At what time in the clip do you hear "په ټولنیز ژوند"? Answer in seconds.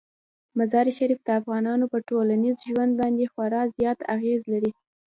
1.93-2.91